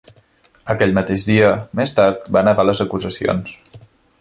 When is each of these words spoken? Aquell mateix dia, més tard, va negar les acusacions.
Aquell 0.73 0.93
mateix 0.99 1.25
dia, 1.31 1.51
més 1.81 1.95
tard, 1.99 2.27
va 2.37 2.45
negar 2.51 2.67
les 2.69 2.85
acusacions. 2.89 3.57